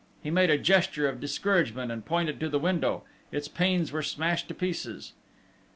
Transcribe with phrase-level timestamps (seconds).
[0.23, 4.47] He made a gesture of discouragement and pointed to the window: its panes were smashed
[4.47, 5.13] to pieces.